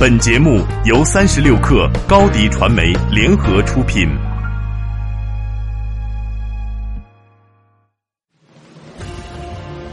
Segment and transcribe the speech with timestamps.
[0.00, 4.08] 本节目由三十六克高低传媒联合出品。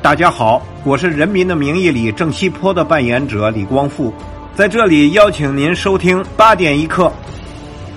[0.01, 4.13] 大家好，我是《人民的名义》里郑西坡的扮演者李光复，
[4.55, 7.12] 在这里邀请您收听八点一刻。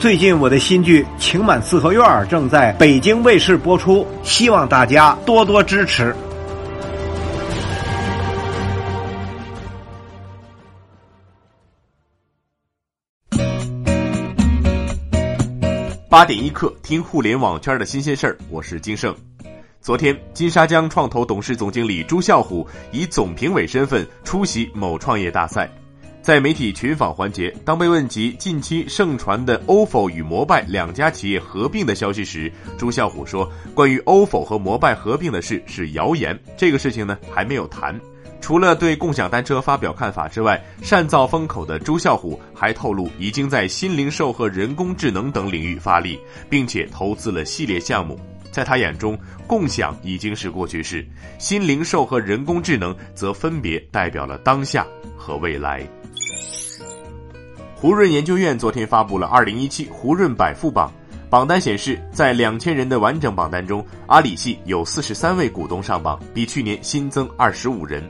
[0.01, 6.13] 最近我的新剧《情满四合院》正在北京卫视播出，希望大家多多支持。
[16.11, 19.15] 八点一刻，听互联网圈的新鲜事儿，我是金盛。
[19.81, 25.71] 昨天，金沙江创投董事总经理朱啸虎以总评委身份出席某创业大赛。
[26.21, 37.97] 在媒体群访环节，当被问及近期盛传的 ofo 与摩拜两家企业合并的消息时，朱啸虎说：“关于 ofo 和摩拜合并的事是谣言，这个事情呢还没有谈。”
[38.41, 48.19] 除了对共享单车发表看法之外，擅造风口的朱啸虎还透露，已经在新零售和人工智能等领域发力，并且投资了系列项目。
[48.51, 51.07] 在他眼中，共享已经是过去式，
[51.39, 54.85] 新零售和人工智能则分别代表了当下
[55.17, 55.87] 和未来。
[57.77, 60.93] 胡润研究院昨天发布了二零一七胡润百富榜，
[61.31, 68.03] 榜单显示，在两千人的完整榜单中，阿里系有四十三位股东上榜，比去年新增二十五人。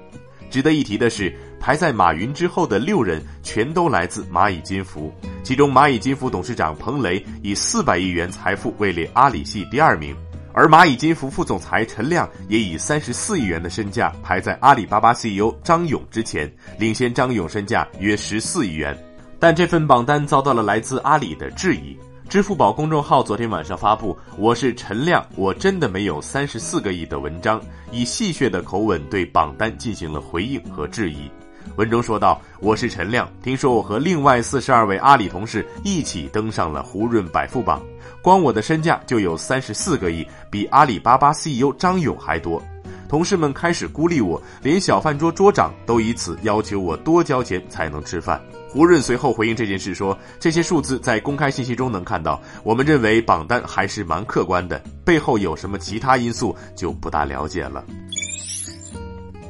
[0.50, 10.14] 值得一提的是，排在马云之后的六人全都来自蚂蚁金服，其中蚂蚁金服董事长彭雷以四百亿元财富位列阿里系第二名，
[10.52, 18.96] 而蚂蚁金服副总裁陈亮也以三十四亿元的身价排在阿里巴巴 CEO 张勇之前，领先张勇身价约十四亿元。
[19.38, 21.96] 但这份榜单遭到了来自阿里的质疑。
[22.30, 31.28] 支付宝公众号昨天晚上发布“我是陈亮，我真的没有三十四个亿”的文章，以戏谑的口吻对榜单进行了回应和质疑。
[31.74, 37.82] 文中说道：“我是陈亮，听说我和另外四十二位阿里同事一起登上了胡润百富榜，
[38.22, 42.62] 光我的身价就有三十四个亿，比阿里巴巴 CEO 张勇还多。
[43.08, 48.40] 同事们开始孤立我，连小饭桌桌长都以此要求我多交钱才能吃饭。”
[48.72, 57.84] 胡润随后回应这件事说：“这些数字在公开信息中能看到，我们认为榜单还是蛮客观的，背后有什么其他因素就不大了解了。”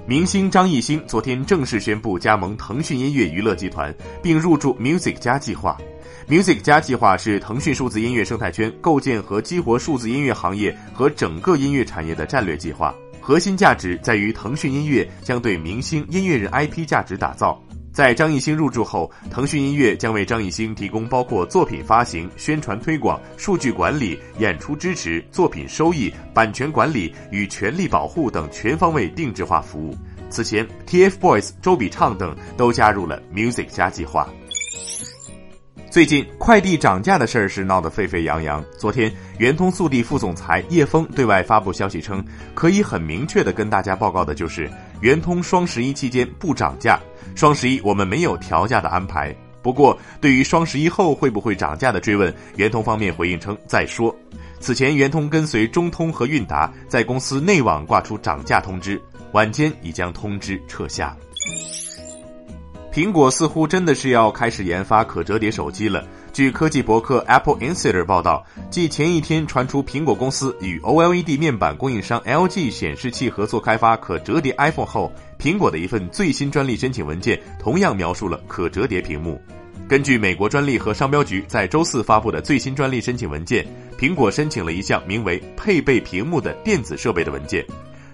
[0.09, 5.77] 明星张艺兴昨天正式宣布加盟腾讯音乐娱乐集团，并入驻 Music 加计划。
[6.27, 17.63] Music 加计划是腾讯数字音乐生态圈构建和激活数字音乐行业和整个音乐产业的战略计划，核心价值在于腾讯音乐将对明星音乐人 IP 价值打造。
[17.93, 29.97] 在张艺兴入驻后，腾讯音乐将为张艺兴提供包括作品发行、宣传推广、数据管理、演出支持、作品收益、版权管理与权利保护等全方位定制化服务。
[30.29, 34.29] 此前，TFBOYS、周笔畅等都加入了 Music 加计划。
[35.91, 38.65] 最近快递涨价的事儿是闹得沸沸扬扬。
[38.79, 42.25] 昨天，圆通速递副总裁叶峰对外发布消息称，
[42.55, 46.99] 可以很明确的跟大家报告的就是，圆通双十一期间不涨价。
[47.35, 49.35] 双十一我们没有调价的安排。
[49.63, 54.15] 不过，对于双十一后会不会涨价的追问，圆通方面回应称再说。
[54.59, 59.01] 此前，圆通跟随中通和韵达在公司内网挂出涨价通知，
[59.33, 61.17] 晚间已将通知撤下。
[62.93, 66.05] 苹果似乎真的是要开始研发可折叠手机了。
[66.33, 79.41] 据科技博客 Apple Insider 报道，继前一天传出苹果公司与 OLED 面板供应商 LG 显示器合作开发可折叠 iPhone 后，苹果的一份最新专利申请文件同样描述了可折叠屏幕。
[79.89, 83.67] 根据美国专利和商标局在周四发布的最新专利申请文件，
[83.99, 87.67] 苹果申请了一项名为“配备屏幕”的电子设备的文件。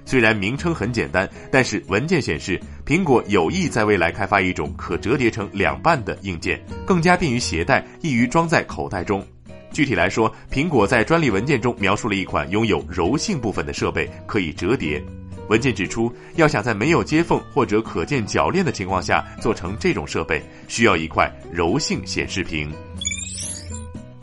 [0.07, 9.27] 虽然名称很简单，但是文件显示，苹果有意在未来开发一种可折叠成两半的硬件，更加便于携带，易于装在口袋中。
[9.73, 15.03] 具体来说，苹果在专利文件中描述了一款拥有柔性部分的设备，可以折叠。
[15.49, 22.73] 文件指出，要想在没有接缝或者可见铰链的情况下做成这种设备，需要一块柔性显示屏。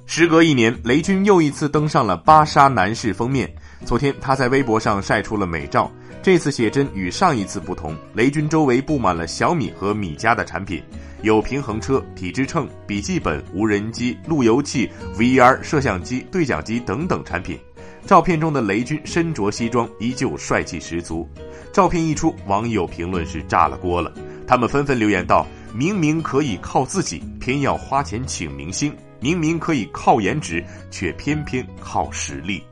[0.06, 3.54] 时隔一年，雷军又一次登上了芭莎男士封面。
[3.86, 5.92] 昨天，他在微博上晒出了美照。
[6.22, 10.82] 这次写真与上一次不同，雷军周围布满了小米和米家的产品，
[11.22, 17.60] 有平衡车、体脂秤、笔记本、无人机、路由器、VR 摄像机、对讲机等等产品。
[18.06, 21.28] 照片中的雷军身着西装，依旧帅气十足。
[21.74, 24.14] 照片一出，网友评论是炸了锅了，
[24.48, 25.46] 他们纷纷留言道
[25.76, 32.64] ：“明明可以靠自己，偏要花钱请明星；明明可以靠颜值，却偏偏靠实力。”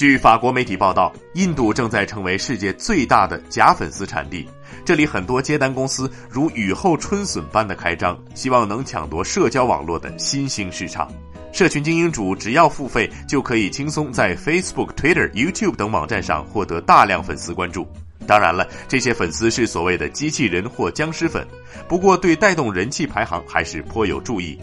[0.00, 4.48] 据法国媒体报道，印度正在成为世界最大的假粉丝产地。
[4.82, 11.12] 这里很多接单公司如雨后春笋般的开张，希望能抢夺社交网络的新兴市场。
[11.52, 17.86] 社群经营主只要付费，就可以轻松在 Facebook、Twitter、YouTube 等网站上获得大量粉丝关注。
[18.26, 21.46] 当然了，这些粉丝是所谓的机器人或僵尸粉，
[21.86, 24.58] 不过对带动人气排行还是颇有注意。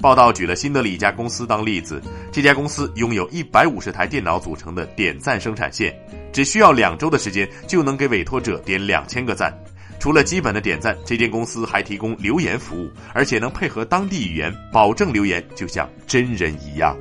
[0.00, 2.00] 报道举了新德里一家公司当例子，
[2.30, 5.92] 这家公司拥有一百五十台电脑组成的点赞生产线，
[6.32, 9.52] 只需要两周的时间就能给委托者点两千个赞。
[9.98, 16.96] 除了基本的点赞，这间公司还提供留言服务，而且能配合当地语言，保证留言就像真人一样。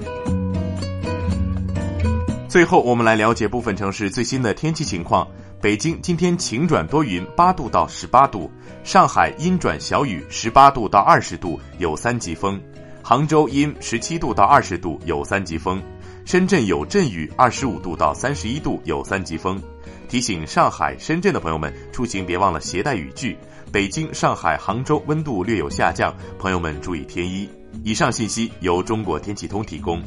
[2.49, 5.27] 最后，我们来了解部分城市最新的天气情况。
[5.61, 8.49] 北京今天晴转多云，八度到十八度；
[8.83, 12.59] 上海阴转小雨，十八度到二十度，有三级风；
[13.07, 15.79] 杭州阴，十七度到二十度，有三级风；
[16.25, 19.63] 深圳有阵雨，二十五度到三十一度，有三级风。
[20.09, 23.37] 提醒上海、深圳的朋友们出行别忘了携带雨具。
[23.71, 27.49] 北京、上海、杭州温度略有下降，朋友们注意添衣。
[27.81, 30.03] 以上信息由中国天气通提供。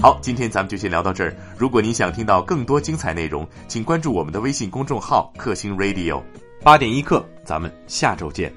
[0.00, 1.36] 好，今天咱们就先聊到这儿。
[1.58, 6.22] 如果您想听到更多精彩内容，请关注我们的微信公众号“克星 Radio”。
[6.62, 8.50] 八点一刻，咱们下周见。